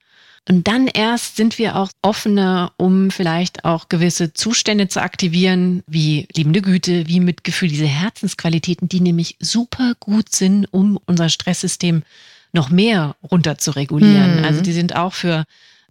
[0.48, 6.26] Und dann erst sind wir auch offener, um vielleicht auch gewisse Zustände zu aktivieren, wie
[6.34, 12.02] liebende Güte, wie Mitgefühl, diese Herzensqualitäten, die nämlich super gut sind, um unser Stresssystem
[12.52, 14.38] noch mehr runter zu regulieren.
[14.38, 14.44] Mhm.
[14.44, 15.44] Also die sind auch für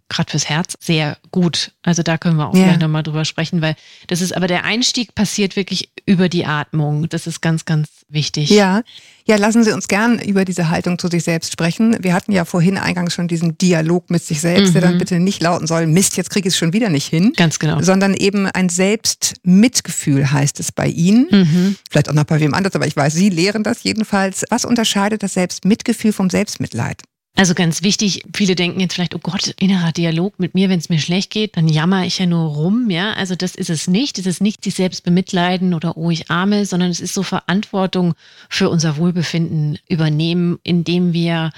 [0.08, 1.72] gerade fürs Herz sehr gut.
[1.82, 2.64] Also da können wir auch ja.
[2.64, 7.08] gleich nochmal drüber sprechen, weil das ist, aber der Einstieg passiert wirklich über die Atmung.
[7.08, 8.50] Das ist ganz, ganz wichtig.
[8.50, 8.82] Ja,
[9.26, 11.96] ja, lassen Sie uns gern über diese Haltung zu sich selbst sprechen.
[12.00, 14.72] Wir hatten ja vorhin eingangs schon diesen Dialog mit sich selbst, mhm.
[14.72, 14.98] der dann mhm.
[14.98, 17.34] bitte nicht lauten soll, Mist, jetzt kriege ich es schon wieder nicht hin.
[17.36, 17.82] Ganz genau.
[17.82, 21.28] Sondern eben ein Selbstmitgefühl heißt es bei Ihnen.
[21.30, 21.76] Mhm.
[21.90, 24.46] Vielleicht auch noch bei wem anders, aber ich weiß, Sie lehren das jedenfalls.
[24.48, 27.02] Was unterscheidet das Selbstmitgefühl vom Selbstmitleid?
[27.38, 30.88] Also ganz wichtig, viele denken jetzt vielleicht, oh Gott, innerer Dialog mit mir, wenn es
[30.88, 33.12] mir schlecht geht, dann jammer ich ja nur rum, ja.
[33.12, 34.18] Also das ist es nicht.
[34.18, 38.14] Es ist nicht sich selbst bemitleiden oder oh, ich arme, sondern es ist so Verantwortung
[38.48, 41.52] für unser Wohlbefinden übernehmen, indem wir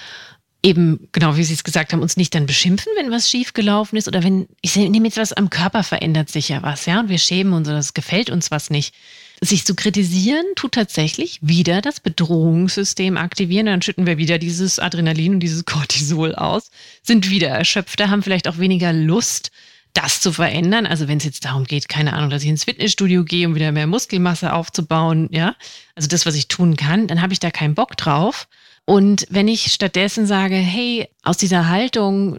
[0.63, 4.07] eben, genau wie Sie es gesagt haben, uns nicht dann beschimpfen, wenn was schiefgelaufen ist
[4.07, 7.17] oder wenn, ich nehme jetzt was am Körper verändert sich ja was, ja, und wir
[7.17, 8.95] schämen uns oder es gefällt uns was nicht
[9.41, 13.67] sich zu kritisieren, tut tatsächlich wieder das Bedrohungssystem aktivieren.
[13.67, 16.71] Dann schütten wir wieder dieses Adrenalin und dieses Cortisol aus,
[17.03, 19.51] sind wieder erschöpfter, haben vielleicht auch weniger Lust,
[19.95, 20.87] das zu verändern.
[20.87, 23.73] Also wenn es jetzt darum geht, keine Ahnung, dass ich ins Fitnessstudio gehe, um wieder
[23.73, 25.57] mehr Muskelmasse aufzubauen, ja,
[25.95, 28.47] also das, was ich tun kann, dann habe ich da keinen Bock drauf.
[28.85, 32.39] Und wenn ich stattdessen sage, hey, aus dieser Haltung,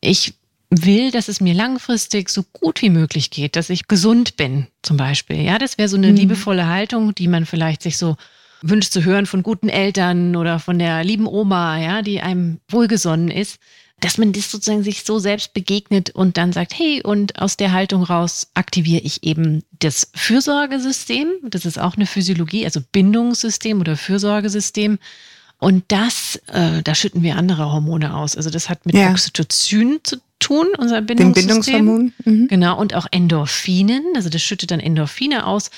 [0.00, 0.34] ich
[0.70, 4.96] will, dass es mir langfristig so gut wie möglich geht, dass ich gesund bin, zum
[4.96, 5.40] Beispiel.
[5.40, 6.16] Ja, das wäre so eine mhm.
[6.16, 8.16] liebevolle Haltung, die man vielleicht sich so
[8.62, 13.30] wünscht zu hören von guten Eltern oder von der lieben Oma, ja, die einem wohlgesonnen
[13.30, 13.58] ist,
[14.00, 17.72] dass man das sozusagen sich so selbst begegnet und dann sagt, hey, und aus der
[17.72, 21.28] Haltung raus aktiviere ich eben das Fürsorgesystem.
[21.42, 24.98] Das ist auch eine Physiologie, also Bindungssystem oder Fürsorgesystem.
[25.58, 28.36] Und das, äh, da schütten wir andere Hormone aus.
[28.36, 29.10] Also das hat mit ja.
[29.10, 31.48] Oxytocin zu tun, unser Bindungssystem.
[31.48, 32.12] Den Bindungshormon.
[32.24, 32.48] Mhm.
[32.48, 34.04] Genau, und auch Endorphinen.
[34.14, 35.70] Also das schüttet dann Endorphine aus.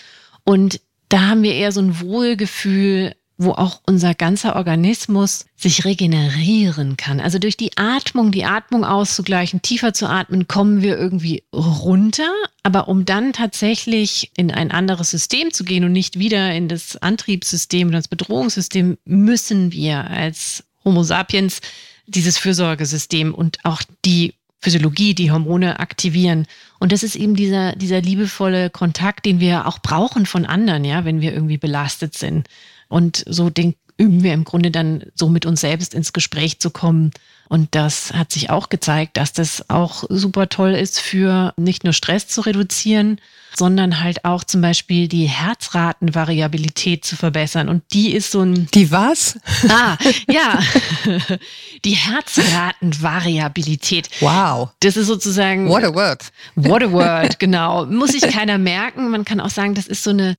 [0.44, 6.96] Und da haben wir eher so ein Wohlgefühl, wo auch unser ganzer Organismus sich regenerieren
[6.96, 7.20] kann.
[7.20, 12.32] Also durch die Atmung, die Atmung auszugleichen, tiefer zu atmen, kommen wir irgendwie runter.
[12.62, 16.96] Aber um dann tatsächlich in ein anderes System zu gehen und nicht wieder in das
[16.96, 21.60] Antriebssystem oder das Bedrohungssystem, müssen wir als Homo sapiens
[22.06, 24.34] dieses Fürsorgesystem und auch die
[24.66, 26.44] Physiologie, die Hormone aktivieren.
[26.80, 31.04] Und das ist eben dieser, dieser liebevolle Kontakt, den wir auch brauchen von anderen, ja,
[31.04, 32.48] wenn wir irgendwie belastet sind.
[32.88, 36.70] Und so den üben wir im Grunde dann so mit uns selbst ins Gespräch zu
[36.70, 37.12] kommen.
[37.48, 41.92] Und das hat sich auch gezeigt, dass das auch super toll ist für nicht nur
[41.92, 43.20] Stress zu reduzieren,
[43.56, 47.68] sondern halt auch zum Beispiel die Herzratenvariabilität zu verbessern.
[47.68, 48.68] Und die ist so ein.
[48.74, 49.38] Die was?
[49.68, 49.96] Ah,
[50.30, 50.60] ja.
[51.84, 54.08] Die Herzratenvariabilität.
[54.20, 54.70] Wow.
[54.80, 55.68] Das ist sozusagen.
[55.68, 56.32] What a word.
[56.56, 57.86] What a word, genau.
[57.86, 59.10] Muss sich keiner merken.
[59.10, 60.36] Man kann auch sagen, das ist so eine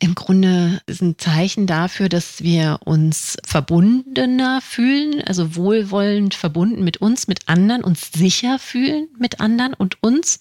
[0.00, 6.96] im Grunde ist ein Zeichen dafür, dass wir uns verbundener fühlen, also wohlwollend verbunden mit
[6.96, 10.40] uns, mit anderen, uns sicher fühlen mit anderen und uns.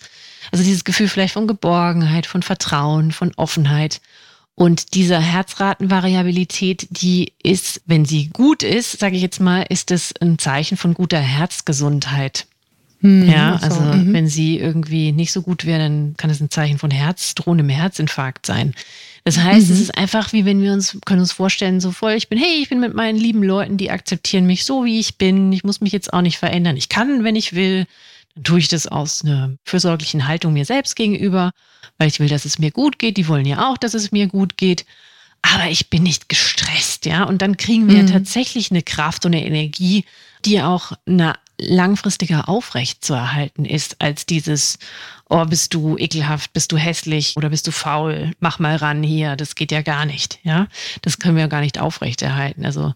[0.51, 3.99] Also dieses Gefühl vielleicht von Geborgenheit, von Vertrauen, von Offenheit.
[4.55, 10.13] Und diese Herzratenvariabilität, die ist, wenn sie gut ist, sage ich jetzt mal, ist es
[10.21, 12.47] ein Zeichen von guter Herzgesundheit.
[13.01, 14.13] Mhm, ja, also so, mhm.
[14.13, 17.69] wenn sie irgendwie nicht so gut wäre, dann kann es ein Zeichen von Herz, drohendem
[17.69, 18.73] Herzinfarkt sein.
[19.23, 19.73] Das heißt, mhm.
[19.73, 22.61] es ist einfach wie wenn wir uns, können uns vorstellen, so voll, ich bin, hey,
[22.61, 25.51] ich bin mit meinen lieben Leuten, die akzeptieren mich so, wie ich bin.
[25.53, 26.77] Ich muss mich jetzt auch nicht verändern.
[26.77, 27.85] Ich kann, wenn ich will.
[28.35, 31.51] Dann tue ich das aus einer fürsorglichen Haltung mir selbst gegenüber,
[31.97, 33.17] weil ich will, dass es mir gut geht.
[33.17, 34.85] Die wollen ja auch, dass es mir gut geht.
[35.41, 37.23] Aber ich bin nicht gestresst, ja.
[37.23, 38.07] Und dann kriegen wir mhm.
[38.07, 40.05] tatsächlich eine Kraft und eine Energie,
[40.45, 44.79] die auch eine langfristiger aufrecht zu erhalten ist, als dieses,
[45.29, 49.35] oh, bist du ekelhaft, bist du hässlich oder bist du faul, mach mal ran hier,
[49.35, 50.67] das geht ja gar nicht, ja.
[51.01, 52.65] Das können wir gar nicht aufrechterhalten.
[52.65, 52.93] Also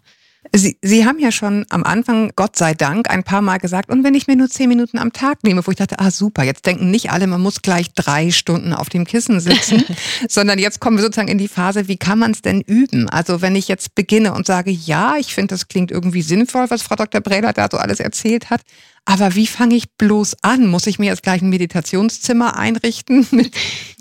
[0.52, 4.04] Sie, Sie haben ja schon am Anfang, Gott sei Dank, ein paar Mal gesagt, und
[4.04, 6.66] wenn ich mir nur zehn Minuten am Tag nehme, wo ich dachte, ah super, jetzt
[6.66, 9.84] denken nicht alle, man muss gleich drei Stunden auf dem Kissen sitzen,
[10.28, 13.08] sondern jetzt kommen wir sozusagen in die Phase, wie kann man es denn üben?
[13.08, 16.82] Also wenn ich jetzt beginne und sage, ja, ich finde, das klingt irgendwie sinnvoll, was
[16.82, 17.20] Frau Dr.
[17.20, 18.60] Brehler da so alles erzählt hat,
[19.06, 20.66] aber wie fange ich bloß an?
[20.66, 23.54] Muss ich mir jetzt gleich ein Meditationszimmer einrichten mit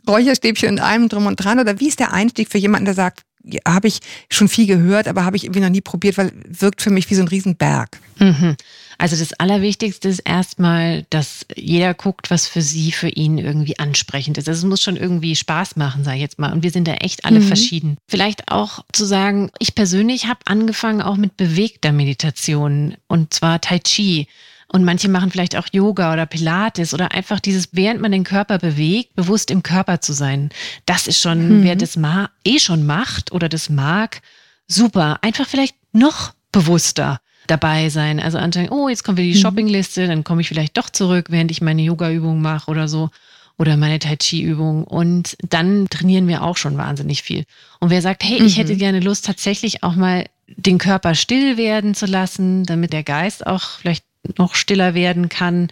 [0.08, 1.60] Räucherstäbchen und allem drum und dran?
[1.60, 3.24] Oder wie ist der Einstieg für jemanden, der sagt,
[3.68, 6.90] habe ich schon viel gehört, aber habe ich irgendwie noch nie probiert, weil wirkt für
[6.90, 8.00] mich wie so ein Riesenberg.
[8.20, 8.56] Mhm.
[8.98, 14.38] Also das Allerwichtigste ist erstmal, dass jeder guckt, was für sie, für ihn irgendwie ansprechend
[14.38, 14.48] ist.
[14.48, 16.54] Also es muss schon irgendwie Spaß machen, sage ich jetzt mal.
[16.54, 17.48] Und wir sind da echt alle mhm.
[17.48, 17.98] verschieden.
[18.08, 23.80] Vielleicht auch zu sagen, ich persönlich habe angefangen auch mit bewegter Meditation und zwar Tai
[23.80, 24.28] Chi.
[24.74, 28.58] Und manche machen vielleicht auch Yoga oder Pilates oder einfach dieses, während man den Körper
[28.58, 30.50] bewegt, bewusst im Körper zu sein.
[30.88, 31.64] Das ist schon, mhm.
[31.64, 34.22] wer das ma eh schon macht oder das mag,
[34.68, 35.20] super.
[35.22, 38.20] Einfach vielleicht noch bewusster dabei sein.
[38.20, 39.42] Also anfangen, oh, jetzt kommt wieder die mhm.
[39.44, 43.12] Shoppingliste, dann komme ich vielleicht doch zurück, während ich meine Yoga-Übung mache oder so
[43.60, 44.86] oder meine Tai Chi-Übung.
[44.86, 47.46] Und dann trainieren wir auch schon wahnsinnig viel.
[47.80, 48.80] Und wer sagt, hey, ich hätte mhm.
[48.80, 53.62] gerne Lust, tatsächlich auch mal den Körper still werden zu lassen, damit der Geist auch
[53.62, 54.04] vielleicht
[54.38, 55.70] noch stiller werden kann,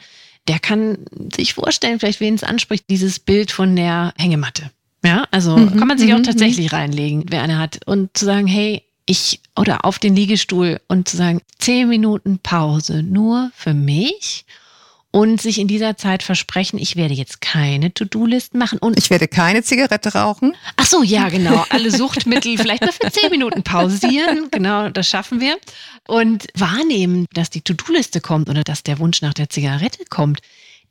[0.47, 0.97] der kann
[1.33, 4.71] sich vorstellen, vielleicht wen es anspricht, dieses Bild von der Hängematte.
[5.03, 6.77] Ja, also mhm, kann man sich auch mhm, tatsächlich mhm.
[6.77, 7.79] reinlegen, wer eine hat.
[7.85, 13.03] Und zu sagen, hey, ich, oder auf den Liegestuhl und zu sagen, zehn Minuten Pause
[13.03, 14.45] nur für mich
[15.12, 19.28] und sich in dieser Zeit versprechen, ich werde jetzt keine To-Do-Listen machen und ich werde
[19.28, 20.56] keine Zigarette rauchen.
[20.78, 21.65] Ach so, ja, genau.
[21.69, 24.47] Alle Suchtmittel vielleicht mal für zehn Minuten pausieren.
[24.52, 25.58] Genau, das schaffen wir.
[26.08, 30.41] Und wahrnehmen, dass die To-Do-Liste kommt oder dass der Wunsch nach der Zigarette kommt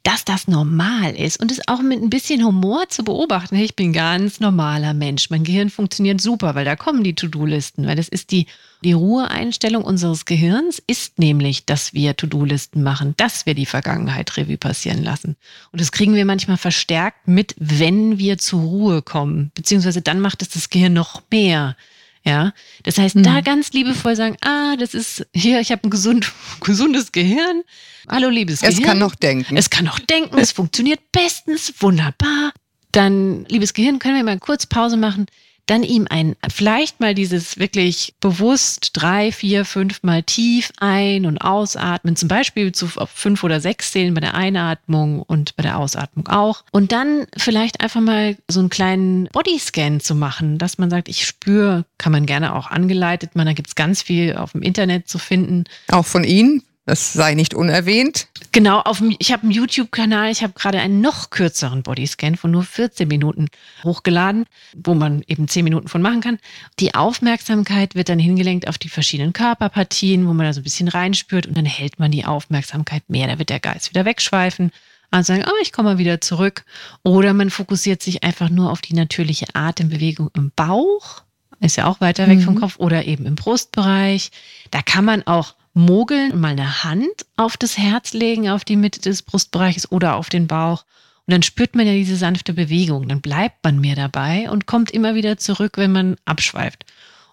[0.03, 3.57] dass das normal ist und es auch mit ein bisschen Humor zu beobachten.
[3.57, 5.29] Ich bin ganz normaler Mensch.
[5.31, 8.47] Mein Gehirn funktioniert super, weil da kommen die To-Do-Listen, weil das ist die,
[8.83, 14.57] die Ruheeinstellung unseres Gehirns ist nämlich, dass wir To-Do-Listen machen, dass wir die Vergangenheit Revue
[14.57, 15.37] passieren lassen.
[15.71, 20.41] Und das kriegen wir manchmal verstärkt mit, wenn wir zur Ruhe kommen, beziehungsweise dann macht
[20.43, 21.77] es das Gehirn noch mehr.
[22.23, 22.53] Ja,
[22.83, 23.23] das heißt, mhm.
[23.23, 26.31] da ganz liebevoll sagen, ah, das ist hier, ich habe ein gesund,
[26.61, 27.63] gesundes Gehirn.
[28.09, 28.79] Hallo, liebes Gehirn.
[28.79, 29.57] Es kann noch denken.
[29.57, 32.53] Es kann noch denken, es funktioniert bestens, wunderbar.
[32.93, 35.27] Dann, liebes Gehirn, können wir mal kurz Pause machen
[35.67, 41.39] dann ihm ein, vielleicht mal dieses wirklich bewusst drei, vier, fünf Mal tief ein- und
[41.39, 46.29] ausatmen, zum Beispiel zu fünf oder sechs zählen bei der Einatmung und bei der Ausatmung
[46.29, 46.65] auch.
[46.73, 51.27] Und dann vielleicht einfach mal so einen kleinen Bodyscan zu machen, dass man sagt, ich
[51.27, 55.09] spüre, kann man gerne auch angeleitet machen, da gibt es ganz viel auf dem Internet
[55.09, 55.65] zu finden.
[55.89, 56.63] Auch von Ihnen?
[56.91, 58.27] Das sei nicht unerwähnt.
[58.51, 62.65] Genau, auf, ich habe einen YouTube-Kanal, ich habe gerade einen noch kürzeren Bodyscan von nur
[62.65, 63.47] 14 Minuten
[63.85, 66.41] hochgeladen, wo man eben 10 Minuten von machen kann.
[66.81, 70.89] Die Aufmerksamkeit wird dann hingelenkt auf die verschiedenen Körperpartien, wo man da so ein bisschen
[70.89, 73.29] reinspürt und dann hält man die Aufmerksamkeit mehr.
[73.29, 74.73] Da wird der Geist wieder wegschweifen
[75.13, 76.65] und sagen, oh, ich komme mal wieder zurück.
[77.05, 81.23] Oder man fokussiert sich einfach nur auf die natürliche Atembewegung im Bauch,
[81.61, 82.43] ist ja auch weiter weg mhm.
[82.43, 84.33] vom Kopf, oder eben im Brustbereich.
[84.73, 89.01] Da kann man auch mogeln mal eine Hand auf das Herz legen, auf die Mitte
[89.01, 90.85] des Brustbereiches oder auf den Bauch.
[91.27, 93.09] Und dann spürt man ja diese sanfte Bewegung.
[93.09, 96.85] Dann bleibt man mehr dabei und kommt immer wieder zurück, wenn man abschweift.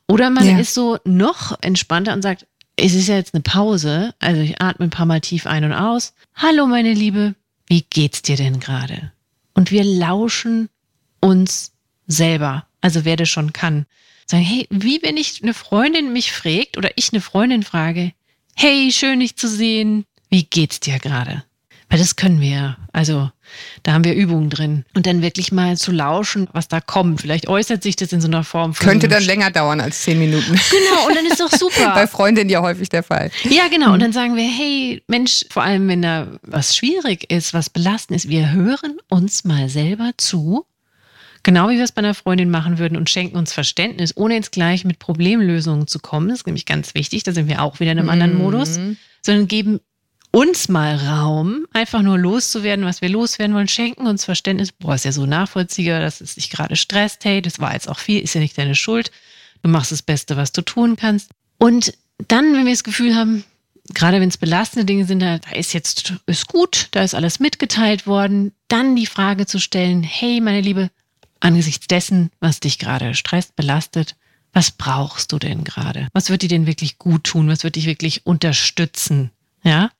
[0.07, 0.57] Oder man ja.
[0.57, 4.13] ist so noch entspannter und sagt, es ist ja jetzt eine Pause.
[4.19, 6.13] Also ich atme ein paar Mal tief ein und aus.
[6.35, 7.35] Hallo, meine Liebe.
[7.67, 9.11] Wie geht's dir denn gerade?
[9.53, 10.69] Und wir lauschen
[11.19, 11.73] uns
[12.05, 12.65] selber.
[12.79, 13.85] Also wer das schon kann.
[14.27, 18.13] Sagen, hey, wie wenn ich eine Freundin mich fragt oder ich eine Freundin frage,
[18.57, 21.43] hey, schön dich zu sehen, wie geht's dir gerade?
[21.89, 22.75] Weil das können wir.
[22.91, 23.29] Also
[23.83, 24.83] da haben wir Übungen drin.
[24.93, 27.21] Und dann wirklich mal zu lauschen, was da kommt.
[27.21, 28.73] Vielleicht äußert sich das in so einer Form.
[28.73, 30.59] Könnte so dann länger dauern als zehn Minuten.
[30.69, 31.93] Genau, und dann ist doch super.
[31.93, 33.31] Bei Freundinnen ja häufig der Fall.
[33.43, 33.93] Ja, genau.
[33.93, 38.17] Und dann sagen wir, hey, Mensch, vor allem wenn da was schwierig ist, was belastend
[38.17, 40.65] ist, wir hören uns mal selber zu
[41.43, 44.51] Genau wie wir es bei einer Freundin machen würden und schenken uns Verständnis, ohne jetzt
[44.51, 46.29] gleich mit Problemlösungen zu kommen.
[46.29, 48.41] Das ist nämlich ganz wichtig, da sind wir auch wieder in einem anderen mhm.
[48.41, 48.79] Modus,
[49.21, 49.79] sondern geben
[50.31, 54.71] uns mal Raum, einfach nur loszuwerden, was wir loswerden wollen, schenken uns Verständnis.
[54.71, 57.25] Boah, ist ja so nachvollziehbar, dass es dich gerade stresst.
[57.25, 59.11] Hey, das war jetzt auch viel, ist ja nicht deine Schuld.
[59.63, 61.31] Du machst das Beste, was du tun kannst.
[61.57, 61.93] Und
[62.27, 63.43] dann, wenn wir das Gefühl haben,
[63.93, 67.39] gerade wenn es belastende Dinge sind, da, da ist jetzt, ist gut, da ist alles
[67.39, 70.89] mitgeteilt worden, dann die Frage zu stellen, hey, meine Liebe,
[71.39, 74.15] angesichts dessen, was dich gerade stresst, belastet,
[74.53, 76.07] was brauchst du denn gerade?
[76.13, 77.47] Was wird dir denn wirklich gut tun?
[77.47, 79.31] Was wird dich wirklich unterstützen?
[79.63, 79.91] Ja?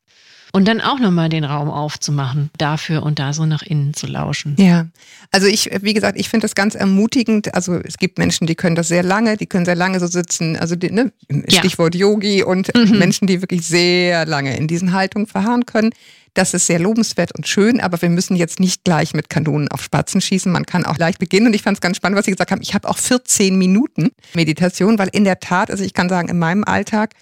[0.53, 4.55] Und dann auch nochmal den Raum aufzumachen, dafür und da so nach innen zu lauschen.
[4.57, 4.87] Ja,
[5.31, 7.53] also ich, wie gesagt, ich finde das ganz ermutigend.
[7.53, 10.55] Also es gibt Menschen, die können das sehr lange, die können sehr lange so sitzen.
[10.57, 11.11] Also die, ne,
[11.47, 12.01] Stichwort ja.
[12.01, 12.97] Yogi und mhm.
[12.97, 15.91] Menschen, die wirklich sehr lange in diesen Haltungen verharren können.
[16.33, 19.81] Das ist sehr lobenswert und schön, aber wir müssen jetzt nicht gleich mit Kanonen auf
[19.81, 20.51] Spatzen schießen.
[20.51, 21.47] Man kann auch leicht beginnen.
[21.47, 22.61] Und ich fand es ganz spannend, was Sie gesagt haben.
[22.61, 26.37] Ich habe auch 14 Minuten Meditation, weil in der Tat, also ich kann sagen, in
[26.37, 27.15] meinem Alltag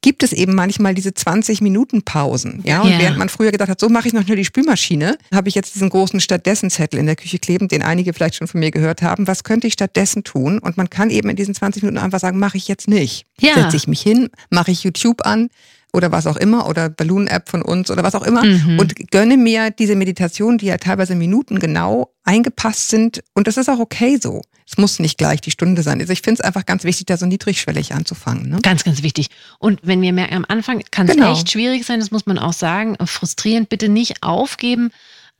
[0.00, 2.62] gibt es eben manchmal diese 20 Minuten Pausen.
[2.64, 3.00] Ja, und yeah.
[3.00, 5.74] während man früher gedacht hat, so mache ich noch nur die Spülmaschine, habe ich jetzt
[5.74, 9.02] diesen großen stattdessen Zettel in der Küche kleben, den einige vielleicht schon von mir gehört
[9.02, 9.26] haben.
[9.26, 10.58] Was könnte ich stattdessen tun?
[10.58, 13.26] Und man kann eben in diesen 20 Minuten einfach sagen, mache ich jetzt nicht.
[13.40, 13.54] Ja.
[13.54, 15.48] Setze ich mich hin, mache ich YouTube an,
[15.92, 18.78] oder was auch immer oder Balloon-App von uns oder was auch immer mhm.
[18.78, 23.68] und gönne mir diese Meditation, die ja teilweise Minuten genau eingepasst sind und das ist
[23.68, 24.42] auch okay so.
[24.70, 25.98] Es muss nicht gleich die Stunde sein.
[25.98, 28.50] Also ich finde es einfach ganz wichtig, da so niedrigschwellig anzufangen.
[28.50, 28.58] Ne?
[28.62, 29.28] Ganz, ganz wichtig.
[29.58, 31.32] Und wenn wir merken, am Anfang kann es genau.
[31.32, 34.90] echt schwierig sein, das muss man auch sagen, frustrierend, bitte nicht aufgeben.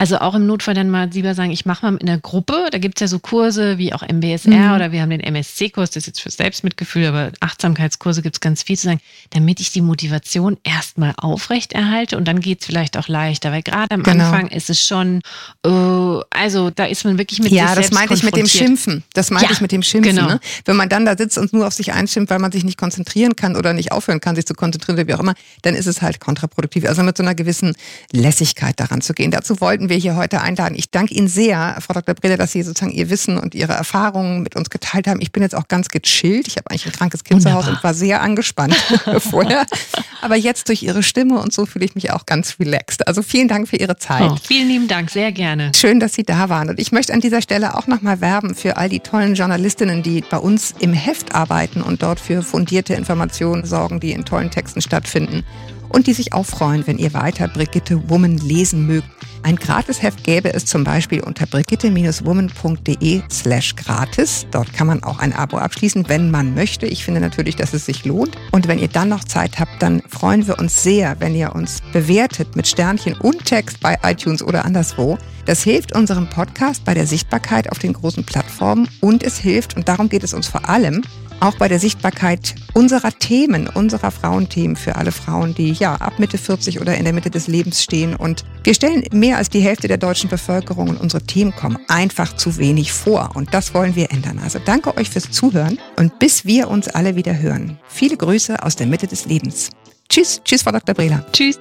[0.01, 2.69] Also auch im Notfall dann mal lieber sagen, ich mache mal in der Gruppe.
[2.71, 4.75] Da gibt es ja so Kurse wie auch MBSR mhm.
[4.77, 8.63] oder wir haben den MSC-Kurs, das ist jetzt für Selbstmitgefühl, aber Achtsamkeitskurse gibt es ganz
[8.63, 12.97] viel zu sagen, damit ich die Motivation erstmal aufrecht erhalte und dann geht es vielleicht
[12.97, 14.27] auch leichter, weil gerade am genau.
[14.27, 15.21] Anfang ist es schon,
[15.67, 19.03] uh, also da ist man wirklich mit Ja, das meinte ich mit dem Schimpfen.
[19.15, 20.15] Das meinte ja, ich mit dem Schimpfen.
[20.15, 20.29] Genau.
[20.29, 20.41] Ne?
[20.65, 23.35] Wenn man dann da sitzt und nur auf sich einschimpft, weil man sich nicht konzentrieren
[23.35, 26.03] kann oder nicht aufhören kann, sich zu konzentrieren oder wie auch immer, dann ist es
[26.03, 26.85] halt kontraproduktiv.
[26.87, 27.75] Also mit so einer gewissen
[28.13, 29.33] Lässigkeit daran zu gehen.
[29.33, 30.75] Dazu wollten wir hier heute einladen.
[30.77, 32.15] Ich danke Ihnen sehr, Frau Dr.
[32.15, 35.21] Breder, dass Sie sozusagen Ihr Wissen und Ihre Erfahrungen mit uns geteilt haben.
[35.21, 36.49] Ich bin jetzt auch ganz gechillt.
[36.49, 37.63] Ich habe eigentlich ein krankes Kind Wunderbar.
[37.63, 38.75] zu Hause und war sehr angespannt
[39.19, 39.67] vorher.
[40.21, 43.07] Aber jetzt durch Ihre Stimme und so fühle ich mich auch ganz relaxed.
[43.07, 44.31] Also vielen Dank für Ihre Zeit.
[44.31, 45.73] Oh, vielen lieben Dank, sehr gerne.
[45.75, 46.71] Schön, dass Sie da waren.
[46.71, 50.23] Und ich möchte an dieser Stelle auch nochmal werben für all die tollen Journalistinnen, die
[50.29, 54.81] bei uns im Heft arbeiten und dort für fundierte Informationen sorgen, die in tollen Texten
[54.81, 55.45] stattfinden
[55.89, 59.09] und die sich auch freuen, wenn ihr weiter Brigitte Woman lesen mögt.
[59.43, 64.47] Ein Gratisheft gäbe es zum Beispiel unter brigitte-woman.de slash gratis.
[64.51, 66.87] Dort kann man auch ein Abo abschließen, wenn man möchte.
[66.87, 68.37] Ich finde natürlich, dass es sich lohnt.
[68.51, 71.81] Und wenn ihr dann noch Zeit habt, dann freuen wir uns sehr, wenn ihr uns
[71.93, 75.19] bewertet mit Sternchen und Text bei iTunes oder anderswo.
[75.47, 79.89] Das hilft unserem Podcast bei der Sichtbarkeit auf den großen Plattformen und es hilft, und
[79.89, 81.03] darum geht es uns vor allem,
[81.41, 86.39] auch bei der Sichtbarkeit unserer Themen, unserer Frauenthemen für alle Frauen, die ja ab Mitte
[86.39, 88.15] 40 oder in der Mitte des Lebens stehen.
[88.15, 92.37] Und wir stellen mehr als die Hälfte der deutschen Bevölkerung und unsere Themen kommen einfach
[92.37, 93.31] zu wenig vor.
[93.35, 94.41] Und das wollen wir ändern.
[94.43, 97.79] Also danke euch fürs Zuhören und bis wir uns alle wieder hören.
[97.89, 99.71] Viele Grüße aus der Mitte des Lebens.
[100.09, 100.95] Tschüss, tschüss, Frau Dr.
[100.95, 101.25] Brehler.
[101.33, 101.59] Tschüss.